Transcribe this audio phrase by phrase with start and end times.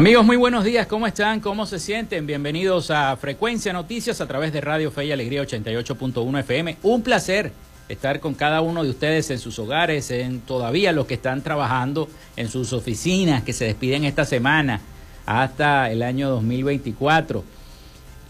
[0.00, 1.40] Amigos, muy buenos días, ¿cómo están?
[1.40, 2.26] ¿Cómo se sienten?
[2.26, 6.78] Bienvenidos a Frecuencia Noticias a través de Radio Fe y Alegría 88.1 FM.
[6.84, 7.52] Un placer
[7.86, 12.08] estar con cada uno de ustedes en sus hogares, en todavía los que están trabajando
[12.38, 14.80] en sus oficinas, que se despiden esta semana
[15.26, 17.44] hasta el año 2024.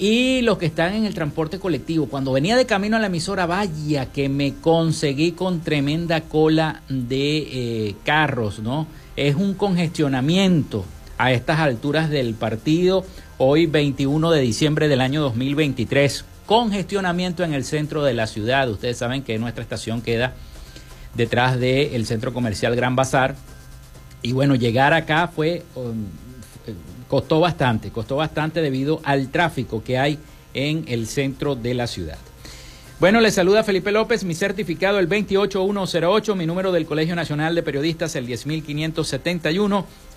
[0.01, 2.07] Y los que están en el transporte colectivo.
[2.07, 7.39] Cuando venía de camino a la emisora, vaya que me conseguí con tremenda cola de
[7.39, 8.89] eh, carros, ¿no?
[9.15, 10.85] Es un congestionamiento
[11.21, 13.05] a estas alturas del partido,
[13.37, 16.25] hoy 21 de diciembre del año 2023.
[16.47, 18.71] Congestionamiento en el centro de la ciudad.
[18.71, 20.33] Ustedes saben que nuestra estación queda
[21.15, 23.37] detrás del centro comercial Gran Bazar.
[24.23, 26.07] Y bueno, llegar acá fue um,
[27.07, 30.19] costó bastante, costó bastante debido al tráfico que hay
[30.55, 32.17] en el centro de la ciudad.
[32.99, 37.63] Bueno, les saluda Felipe López, mi certificado el 28108, mi número del Colegio Nacional de
[37.63, 39.87] Periodistas el 10571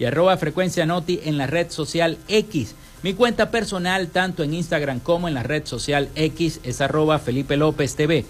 [0.00, 2.74] y arroba frecuencia noti en la red social X.
[3.02, 7.58] Mi cuenta personal, tanto en Instagram como en la red social X, es arroba Felipe
[7.58, 8.24] López TV.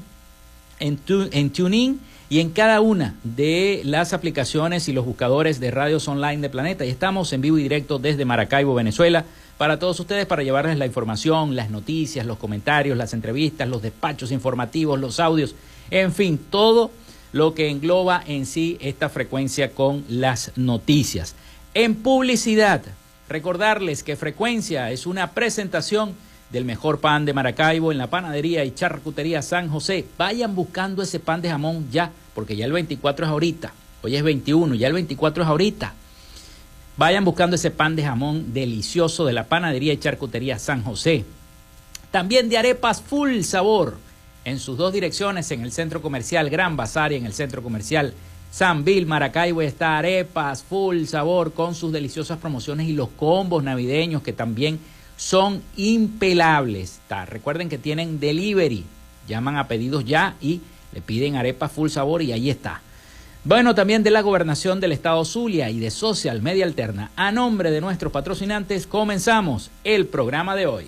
[0.79, 1.99] en, en TuneIn
[2.29, 6.85] y en cada una de las aplicaciones y los buscadores de radios online de Planeta.
[6.85, 9.25] Y estamos en vivo y directo desde Maracaibo, Venezuela,
[9.57, 14.31] para todos ustedes, para llevarles la información, las noticias, los comentarios, las entrevistas, los despachos
[14.31, 15.55] informativos, los audios,
[15.91, 16.89] en fin, todo
[17.31, 21.35] lo que engloba en sí esta frecuencia con las noticias.
[21.73, 22.81] En publicidad,
[23.29, 26.15] recordarles que Frecuencia es una presentación
[26.49, 30.05] del mejor pan de Maracaibo en la panadería y charcutería San José.
[30.17, 33.73] Vayan buscando ese pan de jamón ya, porque ya el 24 es ahorita.
[34.03, 35.93] Hoy es 21, ya el 24 es ahorita.
[36.97, 41.23] Vayan buscando ese pan de jamón delicioso de la panadería y charcutería San José.
[42.11, 43.97] También de arepas full sabor
[44.45, 48.13] en sus dos direcciones, en el centro comercial Gran Bazar y en el centro comercial
[48.51, 54.21] San Bill, Maracaibo, está Arepas, full sabor, con sus deliciosas promociones y los combos navideños
[54.23, 54.77] que también
[55.15, 56.99] son impelables.
[57.27, 58.83] Recuerden que tienen delivery,
[59.27, 60.59] llaman a pedidos ya y
[60.93, 62.81] le piden arepas full sabor y ahí está.
[63.43, 67.71] Bueno, también de la gobernación del estado Zulia y de Social Media Alterna, a nombre
[67.71, 70.87] de nuestros patrocinantes, comenzamos el programa de hoy.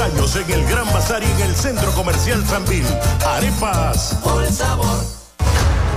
[0.00, 2.84] Años en el Gran Bazar y en el Centro Comercial Sanvil.
[3.26, 4.16] Arepas.
[4.22, 5.04] Por sabor.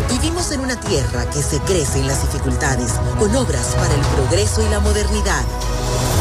[0.09, 4.61] Vivimos en una tierra que se crece en las dificultades, con obras para el progreso
[4.61, 5.43] y la modernidad,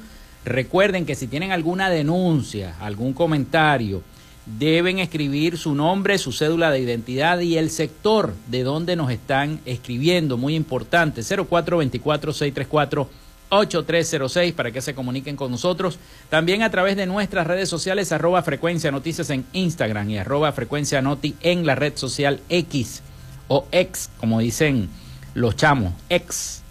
[0.45, 4.03] Recuerden que si tienen alguna denuncia, algún comentario,
[4.45, 9.61] deben escribir su nombre, su cédula de identidad y el sector de donde nos están
[9.65, 13.07] escribiendo, muy importante, 0424-634-8306.
[13.49, 15.99] 8306 para que se comuniquen con nosotros.
[16.29, 21.01] También a través de nuestras redes sociales, arroba frecuencia noticias en Instagram y arroba frecuencia
[21.01, 23.01] noti en la red social X
[23.47, 24.89] o X, como dicen
[25.33, 26.61] los chamos, X.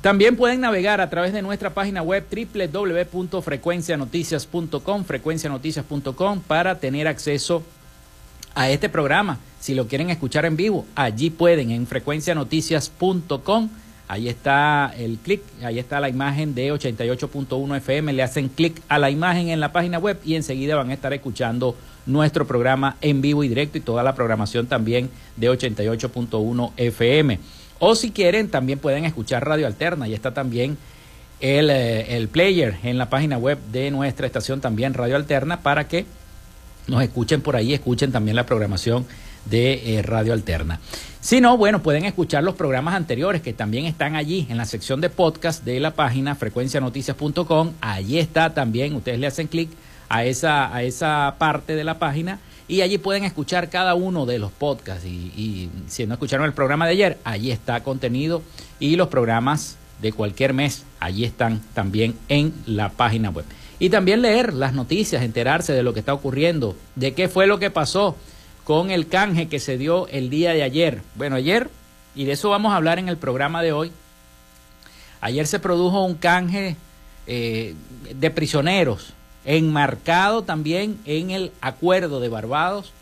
[0.00, 7.62] También pueden navegar a través de nuestra página web www.frecuencianoticias.com, frecuencianoticias.com para tener acceso
[8.54, 9.38] a este programa.
[9.60, 13.68] Si lo quieren escuchar en vivo, allí pueden en frecuencianoticias.com
[14.10, 18.12] Ahí está el clic, ahí está la imagen de 88.1 FM.
[18.12, 21.12] Le hacen clic a la imagen en la página web y enseguida van a estar
[21.12, 21.76] escuchando
[22.06, 27.38] nuestro programa en vivo y directo y toda la programación también de 88.1 FM.
[27.78, 30.06] O si quieren, también pueden escuchar Radio Alterna.
[30.06, 30.76] Ahí está también
[31.38, 35.86] el, eh, el player en la página web de nuestra estación también Radio Alterna para
[35.86, 36.04] que
[36.88, 39.06] nos escuchen por ahí, escuchen también la programación
[39.46, 40.80] de eh, Radio Alterna.
[41.20, 45.00] Si no, bueno, pueden escuchar los programas anteriores que también están allí en la sección
[45.00, 47.72] de podcast de la página frecuencianoticias.com.
[47.80, 49.70] Allí está también, ustedes le hacen clic
[50.08, 54.38] a esa, a esa parte de la página y allí pueden escuchar cada uno de
[54.38, 55.04] los podcasts.
[55.04, 58.42] Y, y si no escucharon el programa de ayer, allí está contenido
[58.78, 63.44] y los programas de cualquier mes, allí están también en la página web.
[63.78, 67.58] Y también leer las noticias, enterarse de lo que está ocurriendo, de qué fue lo
[67.58, 68.16] que pasó
[68.70, 71.02] con el canje que se dio el día de ayer.
[71.16, 71.68] Bueno, ayer,
[72.14, 73.90] y de eso vamos a hablar en el programa de hoy,
[75.20, 76.76] ayer se produjo un canje
[77.26, 77.74] eh,
[78.14, 79.12] de prisioneros,
[79.44, 82.92] enmarcado también en el acuerdo de Barbados,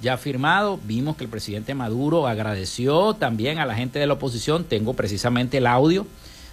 [0.00, 0.80] ya firmado.
[0.84, 5.58] Vimos que el presidente Maduro agradeció también a la gente de la oposición, tengo precisamente
[5.58, 6.06] el audio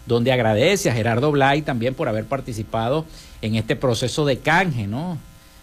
[0.06, 3.06] donde agradece a Gerardo Blay también por haber participado
[3.42, 5.18] en este proceso de canje, ¿no?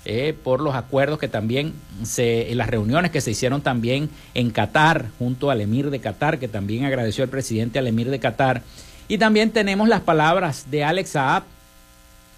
[0.04, 4.50] Eh, por los acuerdos que también se, en las reuniones que se hicieron también en
[4.50, 8.62] Qatar, junto al emir de Qatar, que también agradeció el presidente al emir de Qatar.
[9.06, 11.44] Y también tenemos las palabras de Alex Saab,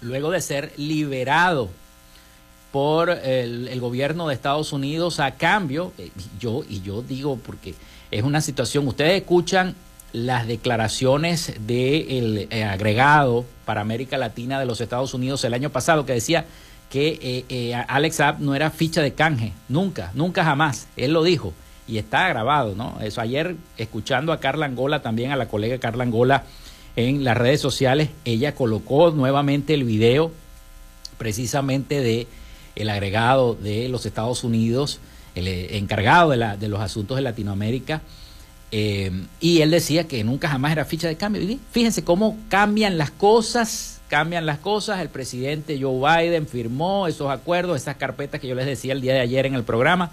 [0.01, 1.69] luego de ser liberado
[2.71, 7.73] por el, gobierno de Estados Unidos a cambio, eh, yo, y yo digo porque
[8.11, 9.75] es una situación, ustedes escuchan
[10.11, 16.05] las declaraciones del eh, agregado para América Latina de los Estados Unidos el año pasado
[16.05, 16.45] que decía
[16.95, 20.87] que eh, eh, Alex Saab no era ficha de canje, nunca, nunca jamás.
[20.95, 21.51] Él lo dijo.
[21.89, 22.97] y está grabado, ¿no?
[23.01, 26.45] Eso ayer escuchando a Carla Angola, también a la colega Carla Angola
[26.95, 30.31] en las redes sociales, ella colocó nuevamente el video
[31.17, 32.27] precisamente de
[32.77, 35.01] el agregado de los Estados Unidos,
[35.35, 38.03] el eh, encargado de, la, de los asuntos de Latinoamérica,
[38.71, 39.11] eh,
[39.41, 41.41] y él decía que nunca jamás era ficha de cambio.
[41.41, 44.99] Y fíjense cómo cambian las cosas, cambian las cosas.
[44.99, 49.13] El presidente Joe Biden firmó esos acuerdos, esas carpetas que yo les decía el día
[49.13, 50.11] de ayer en el programa,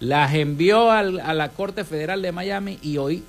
[0.00, 3.24] las envió a la Corte Federal de Miami y hoy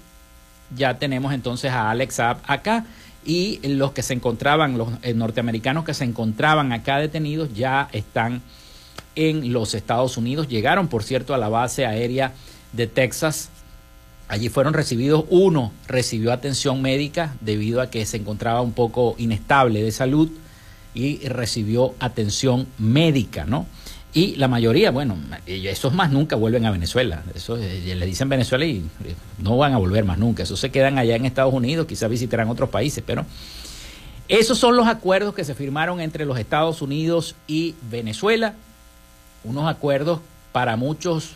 [0.75, 2.85] ya tenemos entonces a Alex Saab acá
[3.25, 8.41] y los que se encontraban, los eh, norteamericanos que se encontraban acá detenidos ya están
[9.15, 10.47] en los Estados Unidos.
[10.47, 12.33] Llegaron, por cierto, a la base aérea
[12.73, 13.49] de Texas.
[14.27, 19.83] Allí fueron recibidos, uno recibió atención médica debido a que se encontraba un poco inestable
[19.83, 20.29] de salud
[20.93, 23.65] y recibió atención médica, ¿no?
[24.15, 27.23] Y la mayoría, bueno, esos más nunca vuelven a Venezuela.
[27.33, 30.43] Eso eh, le dicen Venezuela y eh, no van a volver más nunca.
[30.43, 33.25] Esos se quedan allá en Estados Unidos, quizás visitarán otros países, pero
[34.27, 38.53] esos son los acuerdos que se firmaron entre los Estados Unidos y Venezuela.
[39.43, 40.19] Unos acuerdos
[40.51, 41.31] para muchos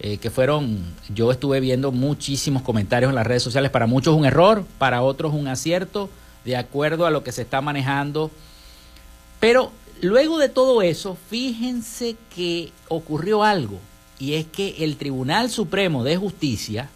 [0.00, 0.82] eh, que fueron,
[1.12, 5.34] yo estuve viendo muchísimos comentarios en las redes sociales, para muchos un error, para otros
[5.34, 6.10] un acierto,
[6.44, 8.30] de acuerdo a lo que se está manejando.
[9.40, 9.72] Pero
[10.04, 13.78] Luego de todo eso, fíjense que ocurrió algo,
[14.18, 16.90] y es que el Tribunal Supremo de Justicia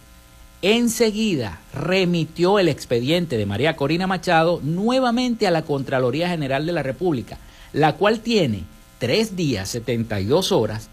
[0.61, 6.83] enseguida remitió el expediente de María Corina Machado nuevamente a la Contraloría General de la
[6.83, 7.39] República,
[7.73, 8.65] la cual tiene
[8.99, 10.91] tres días, 72 horas,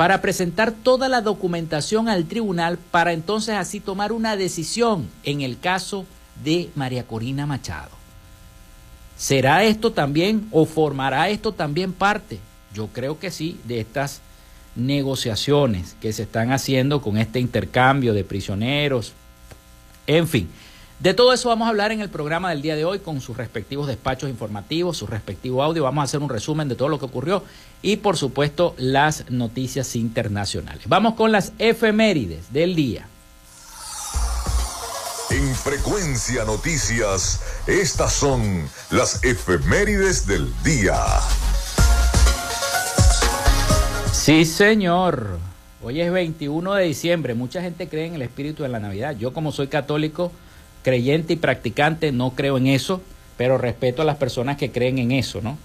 [0.00, 5.60] para presentar toda la documentación al tribunal para entonces así tomar una decisión en el
[5.60, 6.06] caso
[6.42, 7.90] de María Corina Machado.
[9.18, 12.38] ¿Será esto también o formará esto también parte?
[12.72, 14.22] Yo creo que sí, de estas
[14.74, 19.12] negociaciones que se están haciendo con este intercambio de prisioneros.
[20.06, 20.48] En fin,
[20.98, 23.36] de todo eso vamos a hablar en el programa del día de hoy con sus
[23.36, 25.82] respectivos despachos informativos, su respectivo audio.
[25.82, 27.42] Vamos a hacer un resumen de todo lo que ocurrió
[27.82, 30.84] y por supuesto las noticias internacionales.
[30.86, 33.06] Vamos con las efemérides del día.
[35.30, 40.96] En Frecuencia Noticias, estas son las efemérides del día.
[44.12, 45.38] Sí, señor.
[45.82, 47.34] Hoy es 21 de diciembre.
[47.34, 49.16] Mucha gente cree en el espíritu de la Navidad.
[49.16, 50.32] Yo como soy católico,
[50.82, 53.00] creyente y practicante, no creo en eso,
[53.36, 55.56] pero respeto a las personas que creen en eso, ¿no?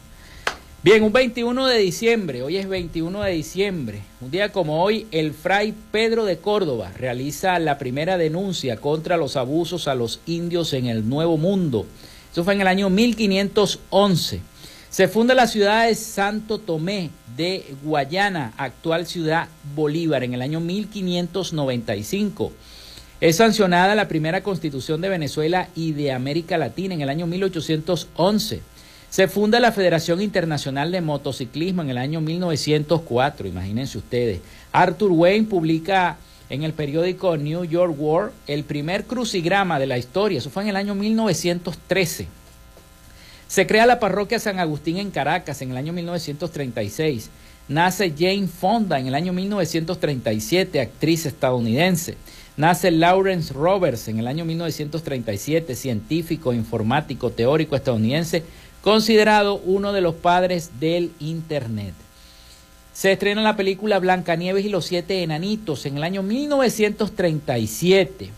[0.85, 5.33] Bien, un 21 de diciembre, hoy es 21 de diciembre, un día como hoy, el
[5.33, 10.85] fray Pedro de Córdoba realiza la primera denuncia contra los abusos a los indios en
[10.85, 11.87] el Nuevo Mundo.
[12.31, 14.41] Eso fue en el año 1511.
[14.91, 20.59] Se funda la ciudad de Santo Tomé de Guayana, actual ciudad Bolívar, en el año
[20.59, 22.51] 1595.
[23.21, 28.74] Es sancionada la primera constitución de Venezuela y de América Latina en el año 1811.
[29.09, 34.41] Se funda la Federación Internacional de Motociclismo en el año 1904, imagínense ustedes.
[34.71, 36.17] Arthur Wayne publica
[36.49, 40.69] en el periódico New York World el primer crucigrama de la historia, eso fue en
[40.69, 42.27] el año 1913.
[43.47, 47.29] Se crea la parroquia San Agustín en Caracas en el año 1936.
[47.67, 52.15] Nace Jane Fonda en el año 1937, actriz estadounidense.
[52.57, 58.43] Nace Lawrence Roberts en el año 1937, científico, informático, teórico estadounidense,
[58.85, 61.95] considerado uno de los padres del Internet.
[62.93, 68.29] Se estrena la película Blancanieves y los siete enanitos en el año 1937.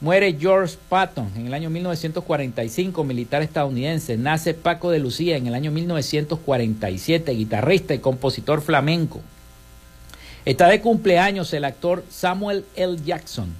[0.00, 4.16] Muere George Patton en el año 1945, militar estadounidense.
[4.16, 9.20] Nace Paco de Lucía en el año 1947, guitarrista y compositor flamenco.
[10.46, 12.96] Está de cumpleaños el actor Samuel L.
[13.04, 13.52] Jackson.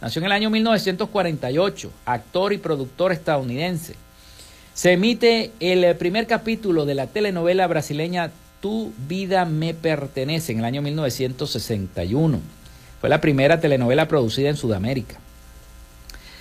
[0.00, 4.05] Nació en el año 1948, actor y productor estadounidense.
[4.76, 8.30] Se emite el primer capítulo de la telenovela brasileña
[8.60, 12.40] Tu vida me pertenece en el año 1961.
[13.00, 15.16] Fue la primera telenovela producida en Sudamérica.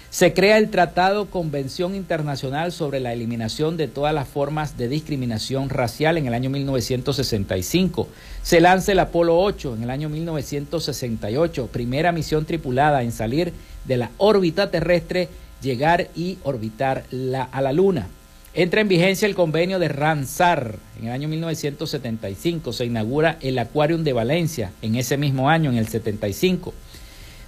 [0.09, 5.69] Se crea el Tratado Convención Internacional sobre la Eliminación de todas las formas de discriminación
[5.69, 8.09] racial en el año 1965.
[8.41, 13.53] Se lanza el Apolo 8 en el año 1968, primera misión tripulada en salir
[13.85, 15.29] de la órbita terrestre,
[15.61, 17.05] llegar y orbitar
[17.53, 18.09] a la Luna.
[18.57, 22.71] Entra en vigencia el convenio de Ramsar en el año 1975.
[22.71, 26.73] Se inaugura el Aquarium de Valencia en ese mismo año, en el 75.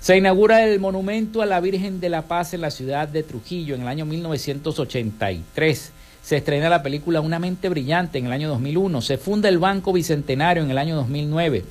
[0.02, 3.74] Se inaugura el monumento a la Virgen de la Paz en la ciudad de Trujillo
[3.76, 5.92] en el año 1983.
[6.22, 9.02] Se estrena la película Una mente brillante en el año 2001.
[9.02, 11.64] Se funda el Banco Bicentenario en el año 2009.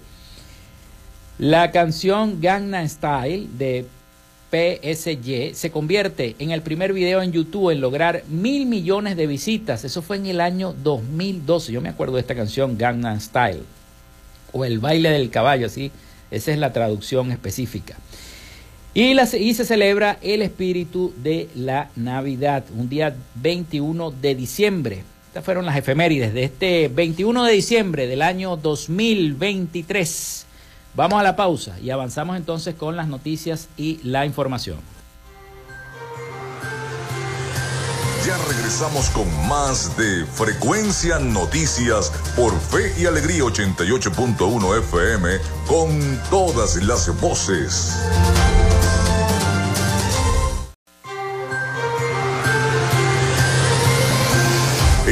[1.39, 3.85] La canción Gangnam Style de
[4.57, 9.85] PSG se convierte en el primer video en YouTube en lograr mil millones de visitas.
[9.85, 11.73] Eso fue en el año 2012.
[11.73, 13.63] Yo me acuerdo de esta canción Gangnam Style
[14.53, 15.91] o el baile del caballo, así.
[16.31, 17.97] Esa es la traducción específica.
[18.95, 25.05] Y, y, se celebra el espíritu de la Navidad, un día 21 de diciembre.
[25.29, 30.46] Estas fueron las efemérides de este 21 de diciembre del año 2023.
[30.97, 34.79] Vamos a la pausa y avanzamos entonces con las noticias y la información.
[38.27, 45.29] Ya regresamos con más de Frecuencia Noticias por Fe y Alegría 88.1 FM
[45.69, 47.95] con todas las voces.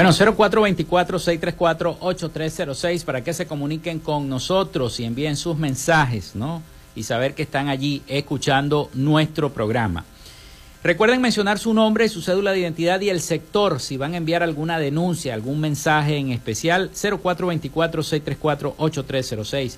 [0.00, 6.62] Bueno, 0424-634-8306 para que se comuniquen con nosotros y envíen sus mensajes, ¿no?
[6.96, 10.06] Y saber que están allí escuchando nuestro programa.
[10.82, 14.42] Recuerden mencionar su nombre, su cédula de identidad y el sector si van a enviar
[14.42, 16.90] alguna denuncia, algún mensaje en especial.
[16.92, 19.76] 0424-634-8306.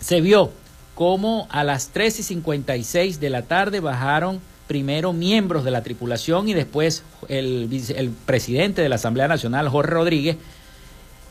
[0.00, 0.50] se vio
[0.94, 6.48] como a las 3 y 56 de la tarde bajaron primero miembros de la tripulación
[6.48, 10.36] y después el, el presidente de la Asamblea Nacional, Jorge Rodríguez,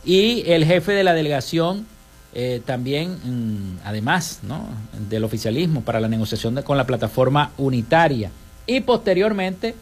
[0.03, 1.85] y el jefe de la delegación
[2.33, 4.67] eh, también, mm, además ¿no?
[5.09, 8.31] del oficialismo para la negociación con la plataforma unitaria.
[8.65, 9.75] Y posteriormente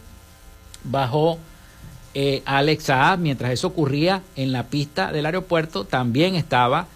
[0.84, 1.38] bajó
[2.14, 6.88] eh, Alex Saab, mientras eso ocurría en la pista del aeropuerto, también estaba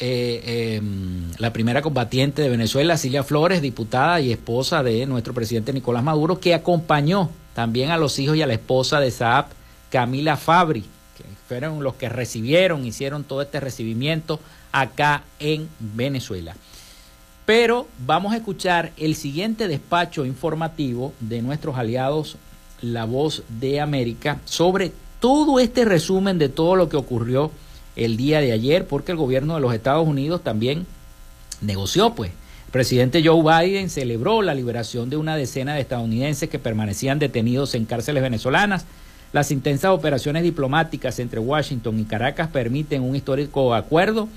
[0.00, 5.72] eh, em, la primera combatiente de Venezuela, Silvia Flores, diputada y esposa de nuestro presidente
[5.72, 9.46] Nicolás Maduro, que acompañó también a los hijos y a la esposa de Saab,
[9.90, 10.82] Camila Fabri,
[11.16, 14.38] que fueron los que recibieron, hicieron todo este recibimiento
[14.72, 16.54] acá en Venezuela.
[17.44, 22.36] Pero vamos a escuchar el siguiente despacho informativo de nuestros aliados
[22.82, 27.50] la Voz de América sobre todo este resumen de todo lo que ocurrió
[27.96, 30.86] el día de ayer, porque el gobierno de los Estados Unidos también
[31.60, 32.30] negoció, pues.
[32.66, 37.74] El presidente Joe Biden celebró la liberación de una decena de estadounidenses que permanecían detenidos
[37.74, 38.84] en cárceles venezolanas.
[39.32, 44.28] Las intensas operaciones diplomáticas entre Washington y Caracas permiten un histórico acuerdo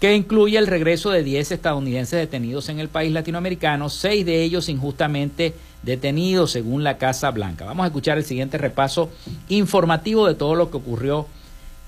[0.00, 4.68] que incluye el regreso de 10 estadounidenses detenidos en el país latinoamericano, seis de ellos
[4.68, 7.64] injustamente detenidos según la Casa Blanca.
[7.64, 9.10] Vamos a escuchar el siguiente repaso
[9.48, 11.26] informativo de todo lo que ocurrió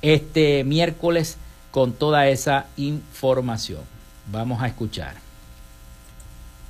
[0.00, 1.36] este miércoles
[1.70, 3.80] con toda esa información.
[4.30, 5.27] Vamos a escuchar.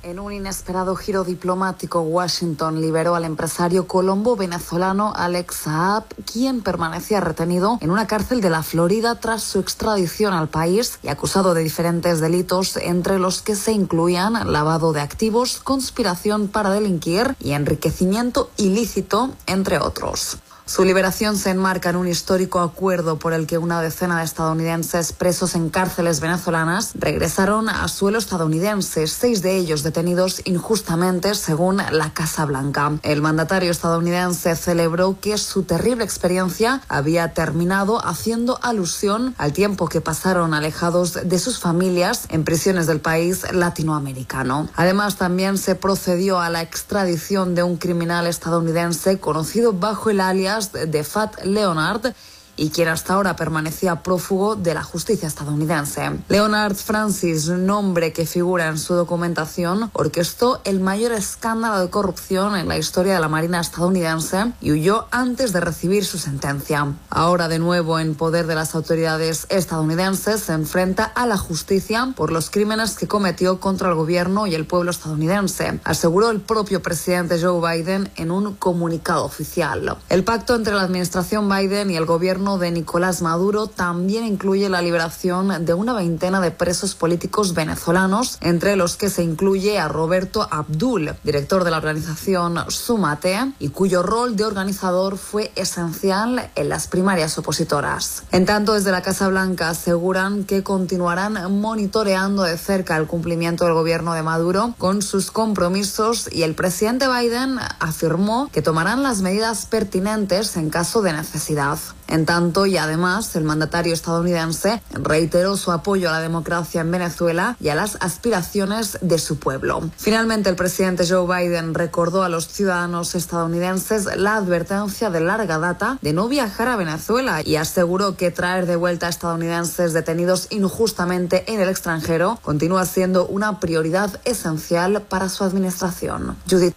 [0.01, 7.19] En un inesperado giro diplomático, Washington liberó al empresario colombo venezolano Alex Saab, quien permanecía
[7.19, 11.63] retenido en una cárcel de la Florida tras su extradición al país y acusado de
[11.63, 18.51] diferentes delitos, entre los que se incluían lavado de activos, conspiración para delinquir y enriquecimiento
[18.55, 20.37] ilícito, entre otros.
[20.69, 25.13] Su liberación se enmarca en un histórico acuerdo por el que una decena de estadounidenses
[25.13, 32.13] presos en cárceles venezolanas regresaron a suelo estadounidense, seis de ellos detenidos injustamente según la
[32.13, 32.91] Casa Blanca.
[33.01, 40.01] El mandatario estadounidense celebró que su terrible experiencia había terminado haciendo alusión al tiempo que
[40.01, 44.69] pasaron alejados de sus familias en prisiones del país latinoamericano.
[44.75, 50.58] Además, también se procedió a la extradición de un criminal estadounidense conocido bajo el alias
[50.67, 52.13] de Fat Leonard
[52.59, 56.11] y quien hasta ahora permanecía prófugo de la justicia estadounidense.
[56.27, 62.67] Leonard Francis, nombre que figura en su documentación, orquestó el mayor escándalo de corrupción en
[62.67, 66.85] la historia de la Marina estadounidense y huyó antes de recibir su sentencia.
[67.09, 72.31] Ahora de nuevo en poder de las autoridades estadounidenses, se enfrenta a la justicia por
[72.31, 77.41] los crímenes que cometió contra el gobierno y el pueblo estadounidense, aseguró el propio presidente
[77.41, 79.97] Joe Biden en un comunicado oficial.
[80.09, 84.81] El pacto entre la administración Biden y el gobierno de Nicolás Maduro también incluye la
[84.81, 90.47] liberación de una veintena de presos políticos venezolanos, entre los que se incluye a Roberto
[90.49, 96.87] Abdul, director de la organización Sumate, y cuyo rol de organizador fue esencial en las
[96.87, 98.23] primarias opositoras.
[98.31, 103.73] En tanto, desde la Casa Blanca aseguran que continuarán monitoreando de cerca el cumplimiento del
[103.73, 109.65] gobierno de Maduro con sus compromisos y el presidente Biden afirmó que tomarán las medidas
[109.65, 111.79] pertinentes en caso de necesidad.
[112.09, 117.55] En tanto, y además, el mandatario estadounidense reiteró su apoyo a la democracia en Venezuela
[117.61, 119.89] y a las aspiraciones de su pueblo.
[119.95, 125.99] Finalmente, el presidente Joe Biden recordó a los ciudadanos estadounidenses la advertencia de larga data
[126.01, 131.51] de no viajar a Venezuela y aseguró que traer de vuelta a estadounidenses detenidos injustamente
[131.51, 136.35] en el extranjero continúa siendo una prioridad esencial para su administración.
[136.49, 136.75] Judith.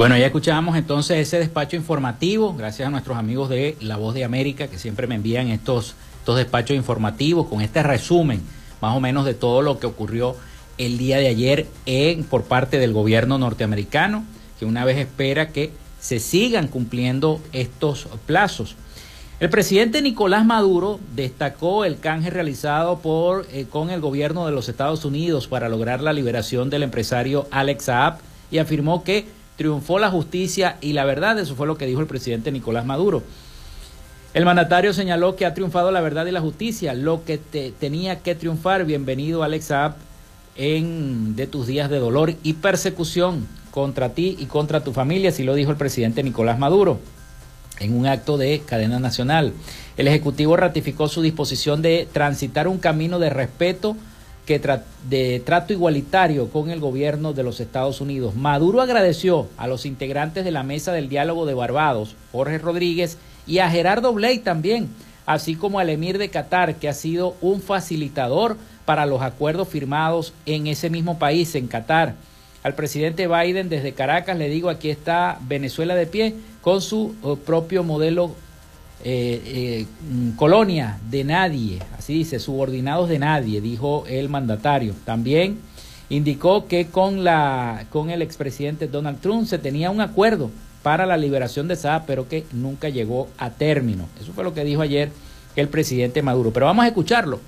[0.00, 4.24] Bueno, ya escuchábamos entonces ese despacho informativo, gracias a nuestros amigos de La Voz de
[4.24, 8.40] América que siempre me envían estos, estos despachos informativos con este resumen
[8.80, 10.36] más o menos de todo lo que ocurrió
[10.78, 14.24] el día de ayer en, por parte del gobierno norteamericano,
[14.58, 18.76] que una vez espera que se sigan cumpliendo estos plazos.
[19.38, 24.70] El presidente Nicolás Maduro destacó el canje realizado por, eh, con el gobierno de los
[24.70, 29.26] Estados Unidos para lograr la liberación del empresario Alex Saab y afirmó que
[29.60, 33.22] triunfó la justicia y la verdad, eso fue lo que dijo el presidente Nicolás Maduro.
[34.32, 37.36] El mandatario señaló que ha triunfado la verdad y la justicia, lo que
[37.78, 38.86] tenía que triunfar.
[38.86, 39.70] Bienvenido Alex
[40.56, 45.44] en de tus días de dolor y persecución contra ti y contra tu familia, así
[45.44, 46.98] lo dijo el presidente Nicolás Maduro
[47.80, 49.52] en un acto de cadena nacional.
[49.98, 53.94] El Ejecutivo ratificó su disposición de transitar un camino de respeto
[54.46, 58.34] de trato igualitario con el gobierno de los Estados Unidos.
[58.34, 63.58] Maduro agradeció a los integrantes de la mesa del diálogo de Barbados, Jorge Rodríguez, y
[63.58, 64.88] a Gerardo Bley también,
[65.24, 70.32] así como al emir de Qatar, que ha sido un facilitador para los acuerdos firmados
[70.46, 72.14] en ese mismo país, en Qatar.
[72.62, 77.36] Al presidente Biden desde Caracas le digo, aquí está Venezuela de pie con su eh,
[77.46, 78.34] propio modelo
[79.04, 84.94] eh, eh, colonia de nadie, así dice, subordinados de nadie, dijo el mandatario.
[85.04, 85.58] También
[86.08, 90.50] indicó que con, la, con el expresidente Donald Trump se tenía un acuerdo
[90.82, 94.06] para la liberación de Saab, pero que nunca llegó a término.
[94.20, 95.10] Eso fue lo que dijo ayer
[95.56, 96.52] el presidente Maduro.
[96.52, 97.40] Pero vamos a escucharlo.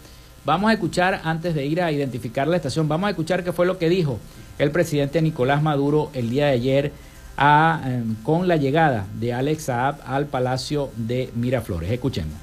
[0.45, 3.65] Vamos a escuchar, antes de ir a identificar la estación, vamos a escuchar qué fue
[3.65, 4.19] lo que dijo
[4.59, 6.93] el presidente Nicolás Maduro el día de ayer
[7.39, 11.91] Em, con la llegada de Alex Saab al Palacio de Miraflores.
[11.91, 12.35] Escuchemos.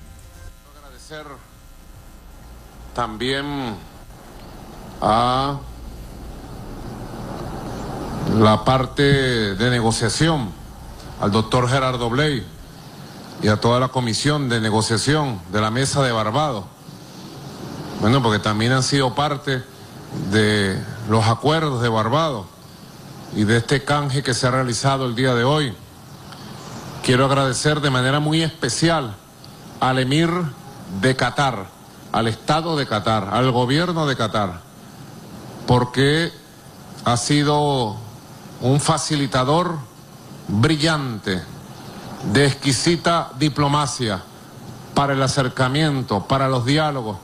[0.78, 1.25] Agradecer
[2.93, 3.75] también
[5.02, 5.60] a
[8.39, 9.04] la parte
[9.56, 10.49] de negociación,
[11.21, 12.45] al doctor Gerardo Bley
[13.41, 16.65] y a toda la comisión de negociación de la mesa de Barbados.
[18.02, 19.63] Bueno, porque también han sido parte
[20.32, 22.47] de los acuerdos de Barbados
[23.36, 25.74] y de este canje que se ha realizado el día de hoy.
[27.04, 29.15] Quiero agradecer de manera muy especial
[29.80, 30.30] al emir
[31.02, 31.68] de Qatar,
[32.12, 34.62] al Estado de Qatar, al gobierno de Qatar,
[35.68, 36.32] porque
[37.06, 37.96] ha sido
[38.62, 39.78] un facilitador
[40.48, 41.42] brillante,
[42.34, 44.22] de exquisita diplomacia
[44.94, 47.18] para el acercamiento, para los diálogos,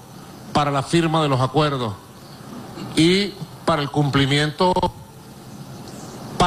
[0.54, 1.94] para la firma de los acuerdos
[2.96, 3.34] y
[3.66, 4.74] para el cumplimiento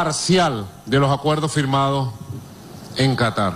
[0.05, 2.11] parcial de los acuerdos firmados
[2.97, 3.55] en Qatar.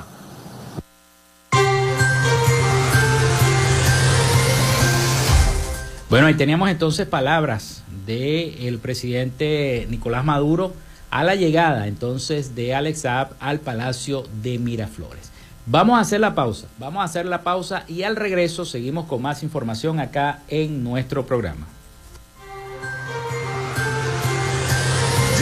[6.10, 10.74] Bueno, ahí teníamos entonces palabras del presidente Nicolás Maduro
[11.12, 15.30] a la llegada entonces de Alex Saab al Palacio de Miraflores.
[15.66, 19.22] Vamos a hacer la pausa, vamos a hacer la pausa y al regreso seguimos con
[19.22, 21.68] más información acá en nuestro programa.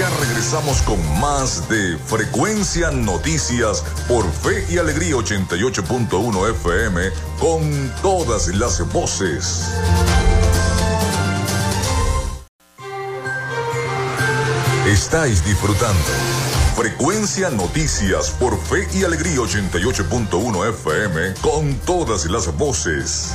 [0.00, 8.48] Ya regresamos con más de Frecuencia Noticias por Fe y Alegría 88.1 FM con todas
[8.48, 9.66] las voces.
[14.86, 15.98] Estáis disfrutando
[16.76, 23.34] Frecuencia Noticias por Fe y Alegría 88.1 FM con todas las voces.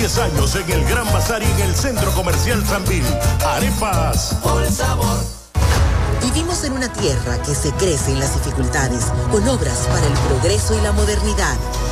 [0.00, 3.04] Años en el Gran Bazar y en el Centro Comercial Sambil.
[3.44, 4.34] Arepas.
[4.42, 5.18] Por sabor.
[6.22, 10.74] Vivimos en una tierra que se crece en las dificultades, con obras para el progreso
[10.74, 11.54] y la modernidad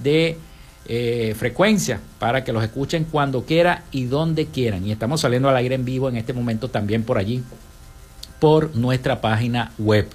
[0.02, 0.36] de
[0.88, 4.86] eh, frecuencia para que los escuchen cuando quiera y donde quieran.
[4.86, 7.42] Y estamos saliendo al aire en vivo en este momento también por allí,
[8.40, 10.08] por nuestra página web.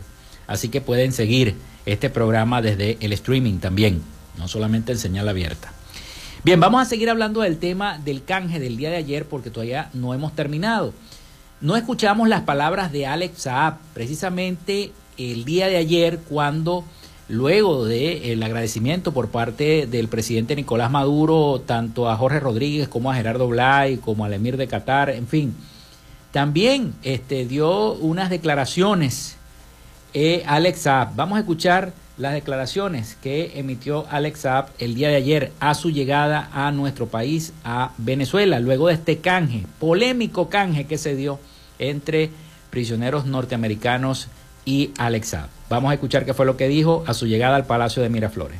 [0.47, 1.55] Así que pueden seguir
[1.85, 4.01] este programa desde el streaming también,
[4.37, 5.73] no solamente en señal abierta.
[6.43, 9.89] Bien, vamos a seguir hablando del tema del canje del día de ayer porque todavía
[9.93, 10.93] no hemos terminado.
[11.61, 16.83] No escuchamos las palabras de Alex Saab, precisamente el día de ayer cuando
[17.31, 23.15] luego del agradecimiento por parte del presidente Nicolás Maduro, tanto a Jorge Rodríguez como a
[23.15, 25.55] Gerardo Blay, como al emir de Qatar, en fin,
[26.31, 29.37] también este, dio unas declaraciones
[30.13, 31.15] eh, Alex Saab.
[31.15, 35.89] Vamos a escuchar las declaraciones que emitió Alex Saab el día de ayer a su
[35.89, 41.39] llegada a nuestro país, a Venezuela, luego de este canje, polémico canje que se dio
[41.79, 42.29] entre
[42.69, 44.27] prisioneros norteamericanos
[44.65, 45.49] y Alex Saab.
[45.69, 48.59] Vamos a escuchar qué fue lo que dijo a su llegada al Palacio de Miraflores.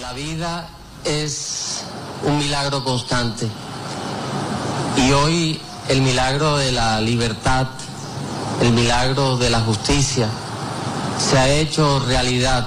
[0.00, 0.68] La vida
[1.04, 1.84] es
[2.24, 3.48] un milagro constante
[4.96, 7.68] y hoy el milagro de la libertad,
[8.60, 10.28] el milagro de la justicia,
[11.18, 12.66] se ha hecho realidad.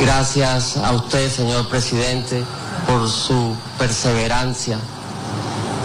[0.00, 2.44] Gracias a usted, señor presidente,
[2.86, 4.78] por su perseverancia.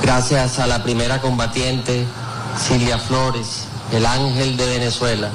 [0.01, 2.05] Gracias a la primera combatiente,
[2.57, 5.29] Silvia Flores, el ángel de Venezuela.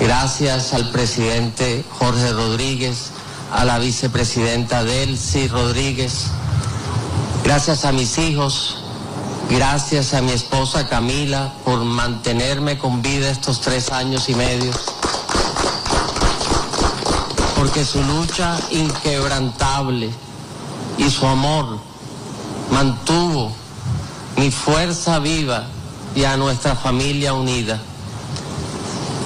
[0.00, 3.10] Gracias al presidente Jorge Rodríguez,
[3.52, 6.26] a la vicepresidenta Delcy Rodríguez.
[7.44, 8.78] Gracias a mis hijos,
[9.50, 14.72] gracias a mi esposa Camila por mantenerme con vida estos tres años y medio
[17.56, 20.10] porque su lucha inquebrantable
[20.98, 21.78] y su amor
[22.72, 23.52] mantuvo
[24.36, 25.68] mi fuerza viva
[26.14, 27.80] y a nuestra familia unida.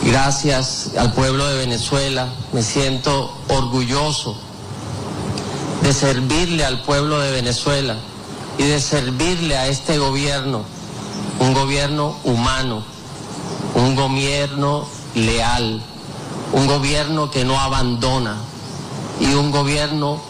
[0.04, 4.36] Gracias al pueblo de Venezuela, me siento orgulloso
[5.82, 7.96] de servirle al pueblo de Venezuela
[8.58, 10.62] y de servirle a este gobierno,
[11.40, 12.82] un gobierno humano,
[13.74, 15.82] un gobierno leal
[16.52, 18.36] un gobierno que no abandona
[19.20, 20.20] y un gobierno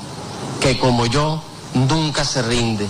[0.60, 1.42] que como yo
[1.74, 2.86] nunca se rinde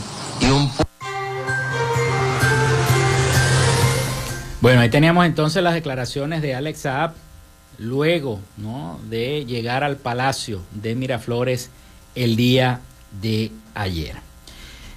[4.66, 7.12] bueno, ahí teníamos entonces las declaraciones de Alex Saab
[7.78, 8.98] luego ¿no?
[9.08, 11.70] de llegar al Palacio de Miraflores
[12.16, 12.80] el día
[13.22, 14.16] de ayer.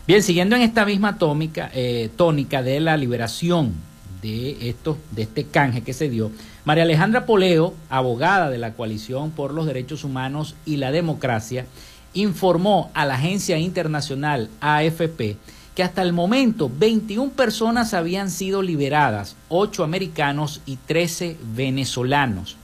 [0.08, 3.76] Bien, siguiendo en esta misma tónica, eh, tónica de la liberación
[4.24, 6.32] de, esto, de este canje que se dio,
[6.66, 11.68] María Alejandra Poleo, abogada de la Coalición por los Derechos Humanos y la Democracia,
[12.16, 15.38] informó a la agencia internacional AFP
[15.80, 22.58] que hasta el momento 21 personas habían sido liberadas, 8 americanos y 13 venezolanos.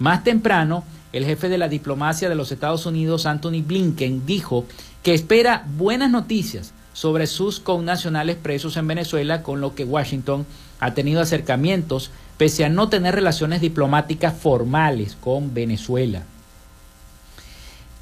[0.00, 4.64] Más temprano, el jefe de la diplomacia de los Estados Unidos, Anthony Blinken, dijo
[5.04, 10.44] que espera buenas noticias sobre sus connacionales presos en Venezuela, con lo que Washington
[10.80, 16.24] ha tenido acercamientos pese a no tener relaciones diplomáticas formales con Venezuela.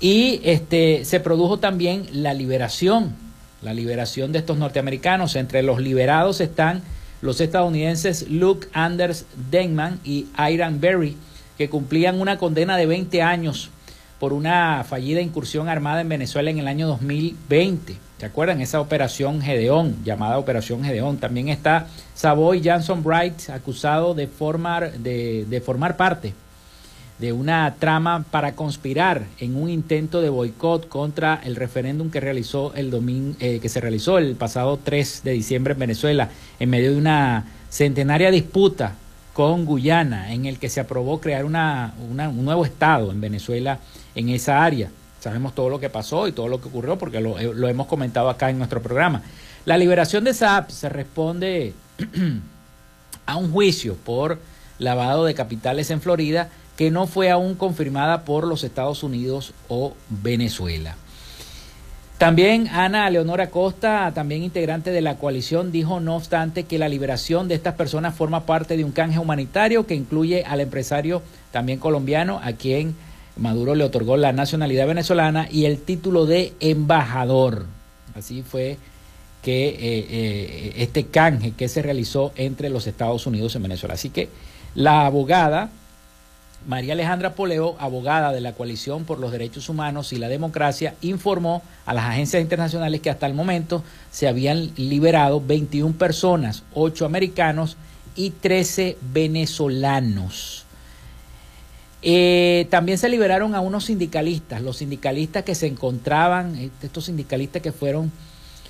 [0.01, 3.24] Y este, se produjo también la liberación,
[3.65, 5.37] la liberación de estos norteamericanos.
[5.37, 6.83] Entre los liberados están
[7.23, 11.17] los estadounidenses Luke Anders Denman y Iran Berry,
[11.57, 13.71] que cumplían una condena de 20 años
[14.21, 17.97] por una fallida incursión armada en Venezuela en el año 2020.
[18.19, 18.61] ¿Se acuerdan?
[18.61, 21.19] Esa operación Gedeón, llamada Operación Gedeón.
[21.19, 26.33] También está Savoy Johnson Bright, acusado de formar, de, formar parte
[27.19, 32.75] de una trama para conspirar en un intento de boicot contra el referéndum que realizó
[32.75, 36.91] el domingo, eh, que se realizó el pasado 3 de diciembre en Venezuela, en medio
[36.91, 38.95] de una centenaria disputa
[39.33, 43.79] con Guyana, en el que se aprobó crear una, un nuevo estado en Venezuela
[44.15, 44.91] en esa área.
[45.21, 47.87] Sabemos todo lo que pasó y todo lo que ocurrió porque lo, eh, lo hemos
[47.87, 49.23] comentado acá en nuestro programa.
[49.65, 51.73] La liberación de Saab se responde
[53.27, 54.39] a un juicio por
[54.79, 59.95] lavado de capitales en Florida que no fue aún confirmada por los Estados Unidos o
[60.09, 60.97] Venezuela.
[62.19, 67.49] También Ana Leonora Costa, también integrante de la coalición, dijo no obstante que la liberación
[67.49, 72.41] de estas personas forma parte de un canje humanitario que incluye al empresario también colombiano
[72.43, 72.95] a quien
[73.37, 77.67] Maduro le otorgó la nacionalidad venezolana y el título de embajador.
[78.15, 78.79] Así fue
[79.43, 83.95] que eh, eh, este canje que se realizó entre los Estados Unidos y Venezuela.
[83.95, 84.29] Así que
[84.77, 85.71] la abogada
[86.67, 91.63] María Alejandra Poleo, abogada de la Coalición por los Derechos Humanos y la Democracia, informó
[91.85, 97.77] a las agencias internacionales que hasta el momento se habían liberado 21 personas, 8 americanos
[98.17, 100.65] y 13 venezolanos.
[102.07, 107.63] Eh, también se liberaron a unos sindicalistas, los sindicalistas que se encontraban, eh, estos sindicalistas
[107.63, 108.13] que fueron,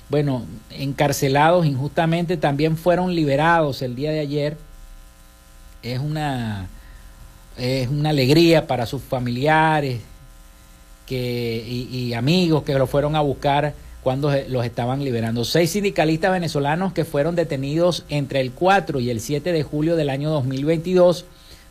[0.09, 4.57] bueno, encarcelados injustamente, también fueron liberados el día de ayer.
[5.83, 6.69] Es una,
[7.57, 10.01] es una alegría para sus familiares
[11.05, 15.45] que, y, y amigos que lo fueron a buscar cuando los estaban liberando.
[15.45, 20.09] Seis sindicalistas venezolanos que fueron detenidos entre el 4 y el 7 de julio del
[20.09, 21.25] año 2022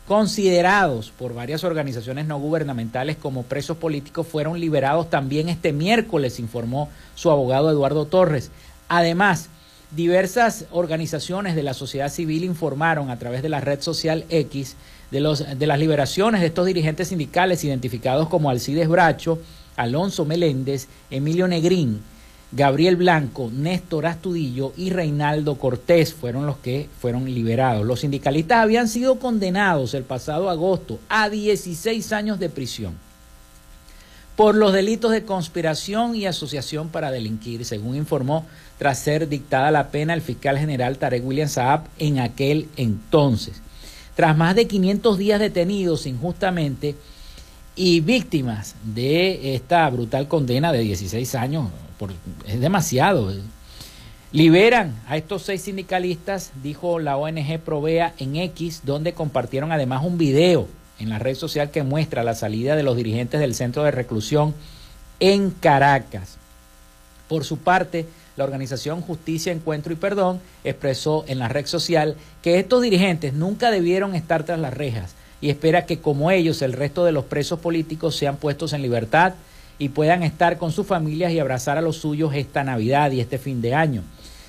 [0.07, 6.89] considerados por varias organizaciones no gubernamentales como presos políticos, fueron liberados también este miércoles, informó
[7.15, 8.51] su abogado Eduardo Torres.
[8.87, 9.49] Además,
[9.95, 14.75] Diversas organizaciones de la sociedad civil informaron a través de la red social X
[15.15, 19.39] de, los, de las liberaciones de estos dirigentes sindicales identificados como Alcides Bracho,
[19.77, 22.01] Alonso Meléndez, Emilio Negrín,
[22.51, 27.85] Gabriel Blanco, Néstor Astudillo y Reinaldo Cortés fueron los que fueron liberados.
[27.85, 32.95] Los sindicalistas habían sido condenados el pasado agosto a 16 años de prisión
[34.35, 38.45] por los delitos de conspiración y asociación para delinquir, según informó
[38.77, 43.61] tras ser dictada la pena el fiscal general Tarek William Saab en aquel entonces.
[44.15, 46.95] Tras más de 500 días detenidos injustamente
[47.75, 51.69] y víctimas de esta brutal condena de 16 años,
[52.47, 53.33] es demasiado.
[54.31, 60.17] Liberan a estos seis sindicalistas, dijo la ONG Provea en X, donde compartieron además un
[60.17, 60.67] video
[60.99, 64.53] en la red social que muestra la salida de los dirigentes del centro de reclusión
[65.19, 66.37] en Caracas.
[67.27, 68.07] Por su parte,
[68.37, 73.71] la organización Justicia, Encuentro y Perdón expresó en la red social que estos dirigentes nunca
[73.71, 77.59] debieron estar tras las rejas y espera que como ellos el resto de los presos
[77.59, 79.33] políticos sean puestos en libertad
[79.77, 83.37] y puedan estar con sus familias y abrazar a los suyos esta Navidad y este
[83.37, 84.03] fin de año.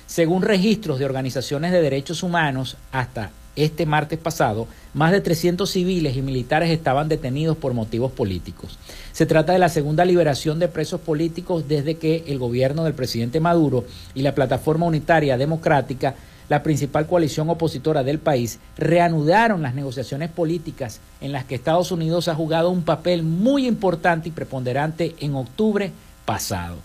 [0.05, 6.15] Según registros de organizaciones de derechos humanos, hasta este martes pasado, más de 300 civiles
[6.15, 8.77] y militares estaban detenidos por motivos políticos.
[9.11, 13.39] Se trata de la segunda liberación de presos políticos desde que el gobierno del presidente
[13.39, 13.83] Maduro
[14.13, 16.15] y la Plataforma Unitaria Democrática,
[16.49, 22.27] la principal coalición opositora del país, reanudaron las negociaciones políticas en las que Estados Unidos
[22.27, 25.91] ha jugado un papel muy importante y preponderante en octubre
[26.25, 26.77] pasado.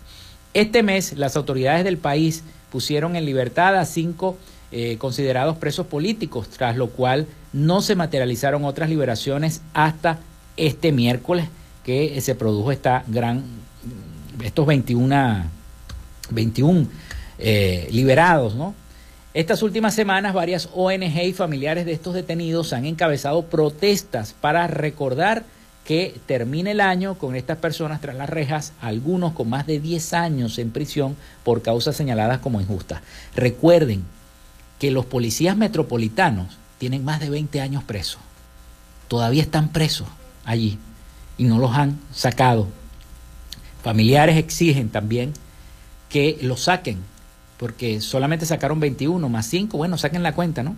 [0.54, 4.36] Este mes, las autoridades del país pusieron en libertad a cinco
[4.72, 10.18] eh, considerados presos políticos, tras lo cual no se materializaron otras liberaciones hasta
[10.56, 11.48] este miércoles
[11.84, 13.44] que se produjo esta gran,
[14.42, 15.44] estos 21,
[16.30, 16.86] 21
[17.38, 18.74] eh, liberados, ¿no?
[19.34, 25.44] Estas últimas semanas varias ONG y familiares de estos detenidos han encabezado protestas para recordar
[25.84, 30.14] que termine el año con estas personas tras las rejas, algunos con más de 10
[30.14, 33.02] años en prisión por causas señaladas como injustas.
[33.34, 34.04] Recuerden
[34.82, 38.20] que los policías metropolitanos tienen más de 20 años presos.
[39.06, 40.08] Todavía están presos
[40.44, 40.76] allí
[41.38, 42.66] y no los han sacado.
[43.84, 45.34] Familiares exigen también
[46.08, 46.98] que los saquen,
[47.58, 50.74] porque solamente sacaron 21 más 5, bueno, saquen la cuenta, ¿no?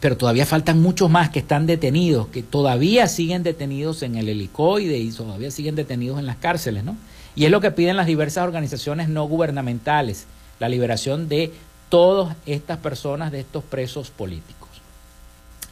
[0.00, 4.98] Pero todavía faltan muchos más que están detenidos, que todavía siguen detenidos en el helicoide
[4.98, 6.98] y todavía siguen detenidos en las cárceles, ¿no?
[7.34, 10.26] Y es lo que piden las diversas organizaciones no gubernamentales,
[10.60, 11.50] la liberación de
[11.88, 14.68] todas estas personas, de estos presos políticos.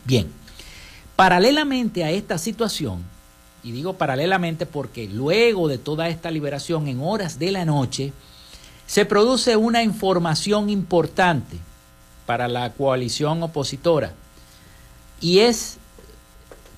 [0.04, 0.30] Bien,
[1.16, 3.02] paralelamente a esta situación,
[3.62, 8.12] y digo paralelamente porque luego de toda esta liberación en horas de la noche,
[8.86, 11.56] se produce una información importante
[12.26, 14.14] para la coalición opositora,
[15.20, 15.78] y es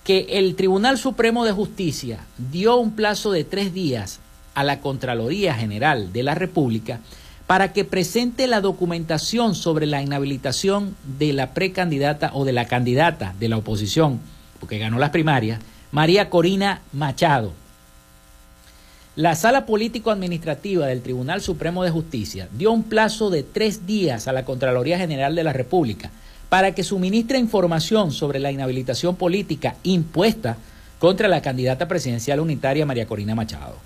[0.05, 4.21] que el Tribunal Supremo de Justicia dio un plazo de tres días
[4.55, 7.01] a la Contraloría General de la República
[7.47, 13.35] para que presente la documentación sobre la inhabilitación de la precandidata o de la candidata
[13.39, 14.21] de la oposición,
[14.61, 15.61] porque ganó las primarias,
[15.93, 17.53] María Corina Machado.
[19.17, 24.33] La Sala Político-Administrativa del Tribunal Supremo de Justicia dio un plazo de tres días a
[24.33, 26.11] la Contraloría General de la República
[26.49, 30.57] para que suministre información sobre la inhabilitación política impuesta
[30.99, 33.77] contra la candidata presidencial unitaria María Corina Machado.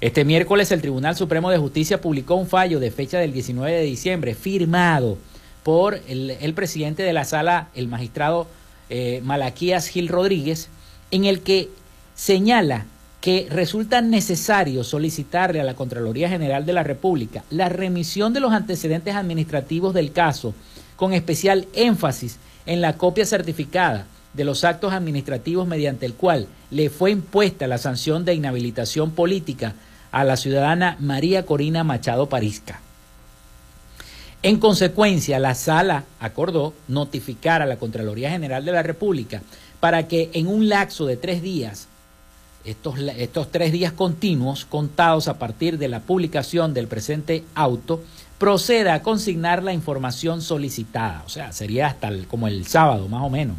[0.00, 3.82] Este miércoles el Tribunal Supremo de Justicia publicó un fallo de fecha del 19 de
[3.82, 5.18] diciembre firmado
[5.64, 8.46] por el, presidente de la sala, el magistrado
[8.90, 10.68] eh, Malaquías Gil Rodríguez,
[11.10, 11.68] en el que
[12.14, 12.86] señala
[13.20, 18.52] que resulta necesario solicitarle a la Contraloría General de la República la remisión de los
[18.52, 20.54] antecedentes administrativos del caso,
[20.94, 26.88] con especial énfasis en la copia certificada de los actos administrativos mediante el cual le
[26.88, 29.74] fue impuesta la sanción de inhabilitación política
[30.12, 32.80] a la ciudadana María Corina Machado Parisca.
[34.42, 39.42] En consecuencia, la sala acordó notificar a la Contraloría General de la República
[39.80, 41.88] para que en un lapso de tres días,
[42.64, 48.02] estos, estos tres días continuos contados a partir de la publicación del presente auto,
[48.38, 51.24] proceda a consignar la información solicitada.
[51.26, 53.56] O sea, sería hasta como el sábado, más o menos.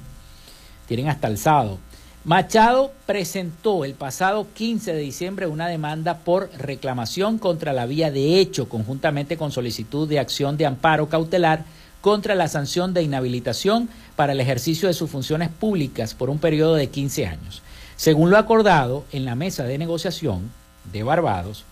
[0.87, 1.77] Tienen hasta el sábado
[2.25, 8.41] Machado presentó el pasado 15 de diciembre una demanda por reclamación contra la vía de
[8.41, 11.63] hecho, conjuntamente con solicitud de acción de amparo cautelar
[12.01, 16.75] contra la sanción de inhabilitación para el ejercicio de sus funciones públicas por un periodo
[16.75, 17.61] de 15 años.
[17.95, 20.51] Según lo acordado en la mesa de negociación
[20.91, 21.63] de Barbados,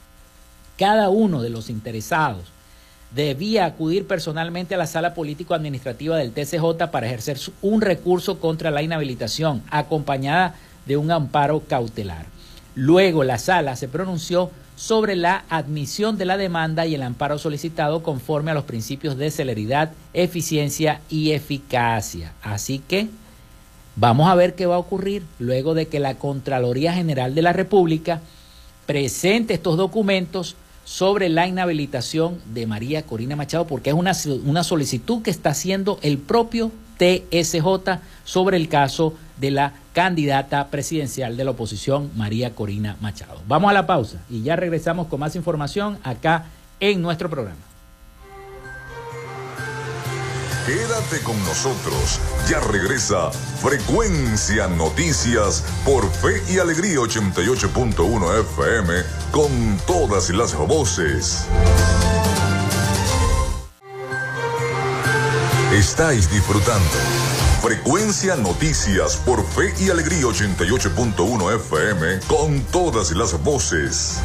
[0.78, 2.54] cada uno de los interesados
[3.12, 8.82] debía acudir personalmente a la sala político-administrativa del TCJ para ejercer un recurso contra la
[8.82, 10.55] inhabilitación, acompañada
[10.86, 12.26] de un amparo cautelar.
[12.76, 18.03] Luego la sala se pronunció sobre la admisión de la demanda y el amparo solicitado
[18.03, 22.34] conforme a los principios de celeridad, eficiencia y eficacia.
[22.43, 23.08] Así que
[23.95, 27.53] vamos a ver qué va a ocurrir luego de que la Contraloría General de la
[27.53, 28.22] República
[28.86, 30.55] presente estos documentos
[30.88, 34.13] sobre la inhabilitación de María Corina Machado, porque es una,
[34.45, 41.35] una solicitud que está haciendo el propio TSJ sobre el caso de la candidata presidencial
[41.35, 43.41] de la oposición, María Corina Machado.
[43.49, 46.45] Vamos a la pausa y ya regresamos con más información acá
[46.79, 47.66] en nuestro programa.
[50.68, 52.20] Quédate con nosotros.
[52.49, 58.93] Ya regresa Frecuencia Noticias por Fe y Alegría 88.1 FM
[59.32, 61.45] con todas las voces.
[65.72, 66.97] Estáis disfrutando.
[67.61, 74.20] Frecuencia Noticias por Fe y Alegría 88.1 FM con todas las voces.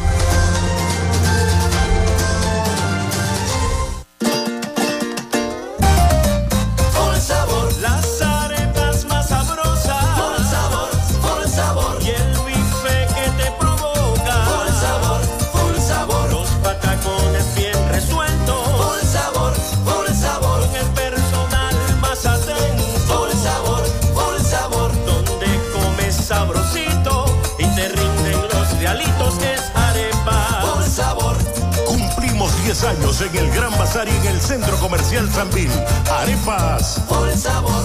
[32.71, 35.69] Años en el Gran Bazar y en el Centro Comercial Sanvil.
[36.09, 37.03] Arepas.
[37.09, 37.85] Full sabor.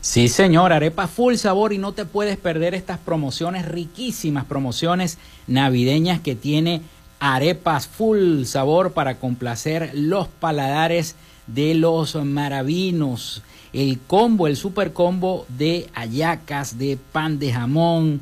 [0.00, 6.20] Sí, señor, arepas full sabor y no te puedes perder estas promociones riquísimas, promociones navideñas
[6.20, 6.80] que tiene
[7.20, 11.14] arepas full sabor para complacer los paladares
[11.46, 13.42] de los maravinos.
[13.74, 18.20] El combo, el super combo de ayacas, de pan de jamón,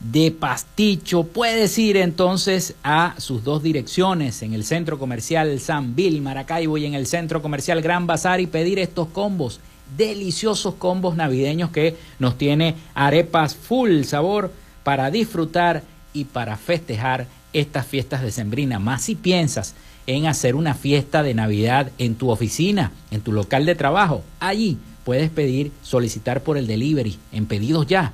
[0.00, 6.22] de pasticho, puedes ir entonces a sus dos direcciones, en el centro comercial San Bill,
[6.22, 9.60] Maracaibo y en el centro comercial Gran Bazar y pedir estos combos,
[9.96, 14.52] deliciosos combos navideños que nos tiene arepas full sabor
[14.84, 15.82] para disfrutar
[16.12, 18.78] y para festejar estas fiestas de Sembrina.
[18.78, 19.74] Más si piensas
[20.06, 24.78] en hacer una fiesta de Navidad en tu oficina, en tu local de trabajo, allí
[25.04, 28.12] puedes pedir, solicitar por el delivery en pedidos ya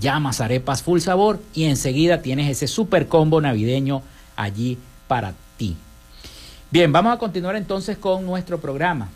[0.00, 4.02] llamas arepas full sabor y enseguida tienes ese super combo navideño
[4.36, 4.78] allí
[5.08, 5.76] para ti.
[6.70, 9.08] Bien, vamos a continuar entonces con nuestro programa.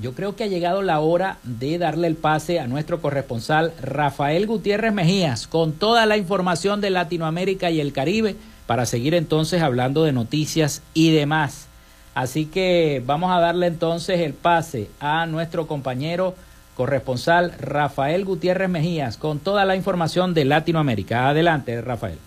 [0.00, 4.46] Yo creo que ha llegado la hora de darle el pase a nuestro corresponsal Rafael
[4.46, 8.34] Gutiérrez Mejías con toda la información de Latinoamérica y el Caribe
[8.66, 11.68] para seguir entonces hablando de noticias y demás.
[12.14, 16.34] Así que vamos a darle entonces el pase a nuestro compañero
[16.74, 21.28] corresponsal Rafael Gutiérrez Mejías con toda la información de Latinoamérica.
[21.28, 22.18] Adelante, Rafael.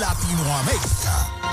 [0.00, 1.47] Latinoamérica.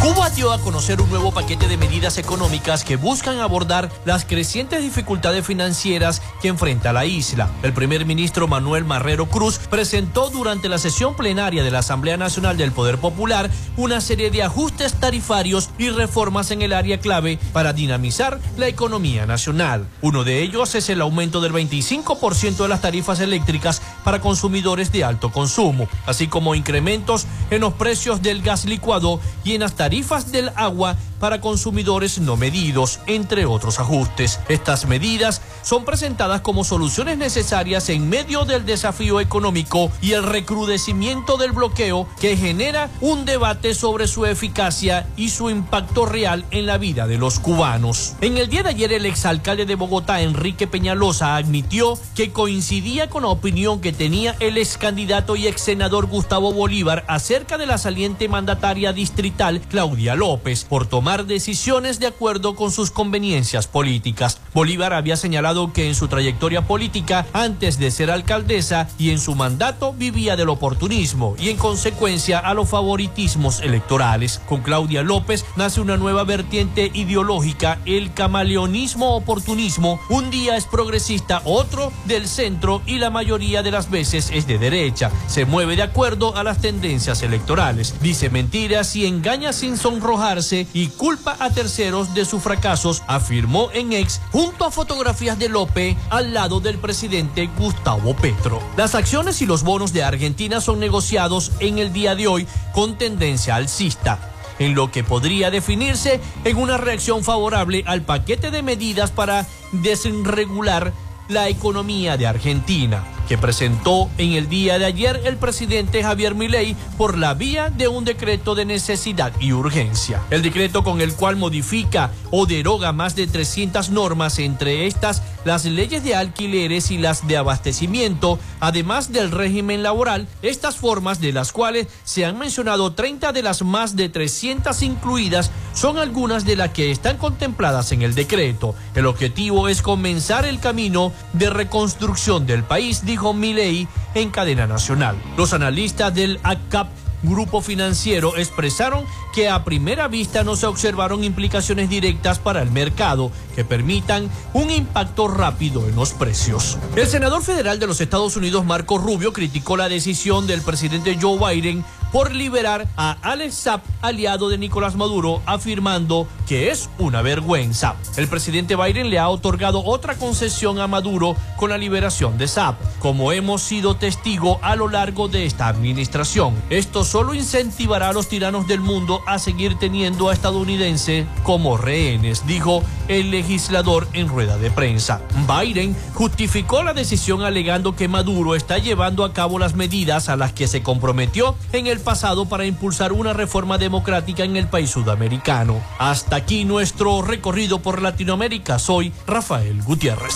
[0.00, 4.80] Cuba dio a conocer un nuevo paquete de medidas económicas que buscan abordar las crecientes
[4.80, 7.50] dificultades financieras que enfrenta la isla.
[7.62, 12.56] El primer ministro Manuel Marrero Cruz presentó durante la sesión plenaria de la Asamblea Nacional
[12.56, 17.74] del Poder Popular una serie de ajustes tarifarios y reformas en el área clave para
[17.74, 19.86] dinamizar la economía nacional.
[20.00, 25.04] Uno de ellos es el aumento del 25% de las tarifas eléctricas para consumidores de
[25.04, 30.32] alto consumo, así como incrementos en los precios del gas licuado y en las tarifas
[30.32, 34.40] del agua para consumidores no medidos, entre otros ajustes.
[34.48, 41.36] Estas medidas son presentadas como soluciones necesarias en medio del desafío económico y el recrudecimiento
[41.36, 46.78] del bloqueo que genera un debate sobre su eficacia y su impacto real en la
[46.78, 48.14] vida de los cubanos.
[48.20, 53.22] En el día de ayer el exalcalde de Bogotá, Enrique Peñalosa, admitió que coincidía con
[53.22, 57.78] la opinión que tenía el ex candidato y ex senador Gustavo Bolívar acerca de la
[57.78, 64.40] saliente mandataria distrital Claudia López por tomar decisiones de acuerdo con sus conveniencias políticas.
[64.54, 69.34] Bolívar había señalado que en su trayectoria política, antes de ser alcaldesa y en su
[69.34, 74.40] mandato, vivía del oportunismo y en consecuencia a los favoritismos electorales.
[74.48, 80.00] Con Claudia López nace una nueva vertiente ideológica, el camaleonismo oportunismo.
[80.08, 84.58] Un día es progresista, otro del centro y la mayoría de las veces es de
[84.58, 85.10] derecha.
[85.26, 87.96] Se mueve de acuerdo a las tendencias electorales.
[88.00, 93.92] Dice mentiras y engaña sin sonrojarse y culpa a terceros de sus fracasos, afirmó en
[93.92, 98.60] ex junto a fotografías Guadeloupe al lado del presidente Gustavo Petro.
[98.76, 102.98] Las acciones y los bonos de Argentina son negociados en el día de hoy con
[102.98, 104.18] tendencia alcista
[104.58, 110.92] en lo que podría definirse en una reacción favorable al paquete de medidas para desregular
[111.28, 116.74] la economía de Argentina que presentó en el día de ayer el presidente Javier Milei
[116.98, 120.20] por la vía de un decreto de necesidad y urgencia.
[120.30, 125.64] El decreto con el cual modifica o deroga más de 300 normas, entre estas las
[125.64, 131.52] leyes de alquileres y las de abastecimiento, además del régimen laboral, estas formas de las
[131.52, 136.70] cuales se han mencionado 30 de las más de 300 incluidas son algunas de las
[136.70, 138.74] que están contempladas en el decreto.
[138.94, 145.16] El objetivo es comenzar el camino de reconstrucción del país, dijo Milei en cadena nacional.
[145.36, 146.88] Los analistas del ACAP
[147.22, 153.30] grupo financiero expresaron que a primera vista no se observaron implicaciones directas para el mercado
[153.54, 156.78] que permitan un impacto rápido en los precios.
[156.96, 161.38] El senador federal de los Estados Unidos, Marco Rubio, criticó la decisión del presidente Joe
[161.38, 167.96] Biden por liberar a Alex Saab, aliado de Nicolás Maduro, afirmando que es una vergüenza.
[168.16, 172.74] El presidente Biden le ha otorgado otra concesión a Maduro con la liberación de Saab,
[172.98, 176.54] como hemos sido testigo a lo largo de esta administración.
[176.70, 182.46] Esto solo incentivará a los tiranos del mundo a seguir teniendo a estadounidenses como rehenes,
[182.46, 185.20] dijo el legislador en rueda de prensa.
[185.46, 190.52] Biden justificó la decisión alegando que Maduro está llevando a cabo las medidas a las
[190.52, 195.80] que se comprometió en el pasado para impulsar una reforma democrática en el país sudamericano.
[195.98, 198.78] Hasta aquí nuestro recorrido por Latinoamérica.
[198.78, 200.34] Soy Rafael Gutiérrez.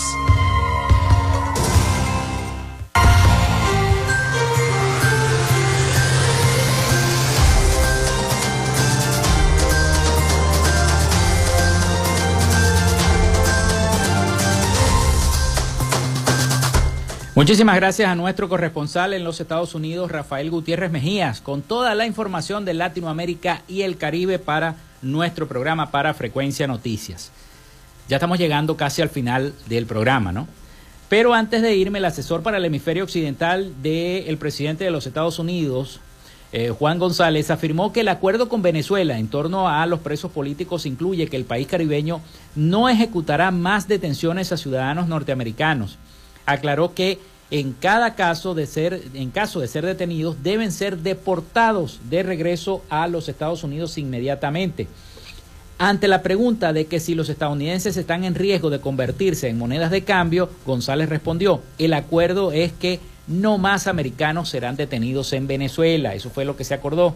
[17.35, 22.05] Muchísimas gracias a nuestro corresponsal en los Estados Unidos, Rafael Gutiérrez Mejías, con toda la
[22.05, 27.33] información de Latinoamérica y el Caribe para nuestro programa para Frecuencia Noticias.
[28.07, 30.47] Ya estamos llegando casi al final del programa, ¿no?
[31.09, 35.37] Pero antes de irme, el asesor para el hemisferio occidental del presidente de los Estados
[35.37, 35.99] Unidos,
[36.53, 40.85] eh, Juan González, afirmó que el acuerdo con Venezuela en torno a los presos políticos
[40.85, 42.21] incluye que el país caribeño
[42.55, 45.97] no ejecutará más detenciones a ciudadanos norteamericanos
[46.45, 47.19] aclaró que
[47.51, 52.81] en cada caso de ser, en caso de ser detenidos, deben ser deportados de regreso
[52.89, 54.87] a los Estados Unidos inmediatamente.
[55.77, 59.91] Ante la pregunta de que si los estadounidenses están en riesgo de convertirse en monedas
[59.91, 66.15] de cambio, González respondió, el acuerdo es que no más americanos serán detenidos en Venezuela.
[66.15, 67.15] Eso fue lo que se acordó.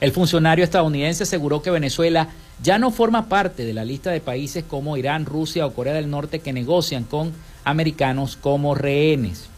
[0.00, 2.28] El funcionario estadounidense aseguró que Venezuela
[2.62, 6.10] ya no forma parte de la lista de países como Irán, Rusia o Corea del
[6.10, 7.32] Norte que negocian con
[7.64, 9.48] americanos como rehenes.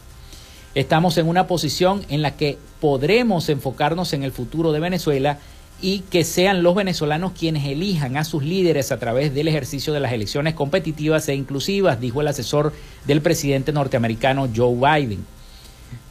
[0.74, 5.38] Estamos en una posición en la que podremos enfocarnos en el futuro de Venezuela
[5.82, 10.00] y que sean los venezolanos quienes elijan a sus líderes a través del ejercicio de
[10.00, 12.72] las elecciones competitivas e inclusivas, dijo el asesor
[13.06, 15.24] del presidente norteamericano Joe Biden.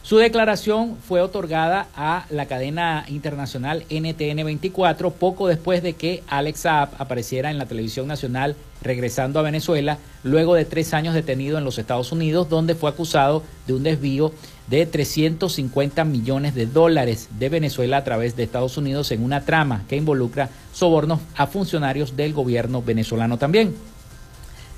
[0.02, 6.62] Su declaración fue otorgada a la cadena internacional NTN 24 poco después de que Alex
[6.62, 11.66] Saab apareciera en la televisión nacional regresando a Venezuela luego de tres años detenido en
[11.66, 14.32] los Estados Unidos donde fue acusado de un desvío
[14.68, 19.84] de 350 millones de dólares de Venezuela a través de Estados Unidos en una trama
[19.90, 23.76] que involucra sobornos a funcionarios del gobierno venezolano también.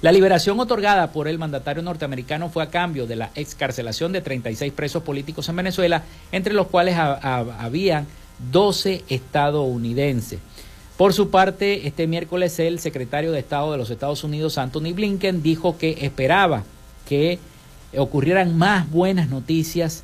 [0.01, 4.73] La liberación otorgada por el mandatario norteamericano fue a cambio de la excarcelación de 36
[4.73, 8.07] presos políticos en Venezuela, entre los cuales habían
[8.51, 10.39] 12 estadounidenses.
[10.97, 15.43] Por su parte, este miércoles el secretario de Estado de los Estados Unidos, Anthony Blinken,
[15.43, 16.63] dijo que esperaba
[17.07, 17.37] que
[17.95, 20.01] ocurrieran más buenas noticias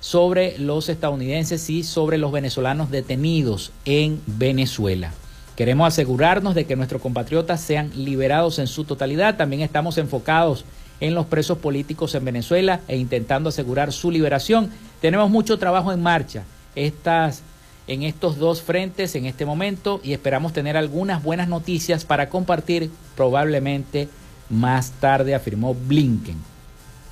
[0.00, 5.12] sobre los estadounidenses y sobre los venezolanos detenidos en Venezuela.
[5.56, 9.36] Queremos asegurarnos de que nuestros compatriotas sean liberados en su totalidad.
[9.36, 10.66] También estamos enfocados
[11.00, 14.70] en los presos políticos en Venezuela e intentando asegurar su liberación.
[15.00, 16.44] Tenemos mucho trabajo en marcha
[16.74, 22.90] en estos dos frentes en este momento y esperamos tener algunas buenas noticias para compartir
[23.16, 24.08] probablemente
[24.50, 26.36] más tarde, afirmó Blinken.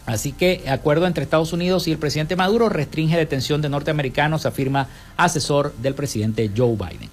[0.06, 4.88] Así que acuerdo entre Estados Unidos y el presidente Maduro restringe detención de norteamericanos, afirma
[5.16, 7.08] asesor del presidente Joe Biden.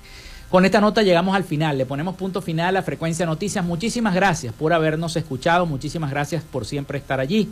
[0.52, 3.64] Con esta nota llegamos al final, le ponemos punto final a Frecuencia Noticias.
[3.64, 7.48] Muchísimas gracias por habernos escuchado, muchísimas gracias por siempre estar allí.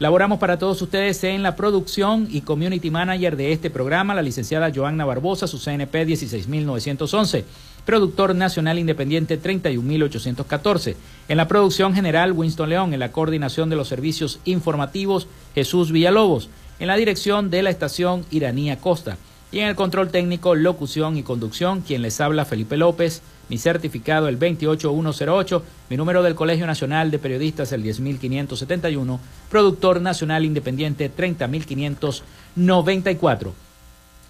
[0.00, 4.72] Laboramos para todos ustedes en la producción y community manager de este programa, la licenciada
[4.74, 7.44] Joanna Barbosa, su CNP 16911
[7.84, 10.96] productor nacional independiente 31814.
[11.28, 12.92] En la producción general, Winston León.
[12.94, 16.50] En la coordinación de los servicios informativos, Jesús Villalobos.
[16.78, 19.18] En la dirección de la estación, Iranía Costa.
[19.52, 23.22] Y en el control técnico, locución y conducción, quien les habla, Felipe López.
[23.48, 25.64] Mi certificado, el 28108.
[25.90, 29.18] Mi número del Colegio Nacional de Periodistas, el 10571.
[29.50, 33.52] Productor nacional independiente 30594.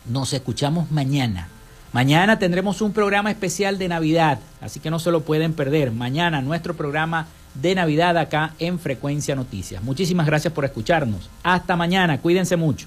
[0.07, 1.49] Nos escuchamos mañana
[1.93, 5.91] Mañana tendremos un programa especial de Navidad, así que no se lo pueden perder.
[5.91, 9.83] Mañana nuestro programa de Navidad acá en Frecuencia Noticias.
[9.83, 11.29] Muchísimas gracias por escucharnos.
[11.43, 12.87] Hasta mañana, cuídense mucho.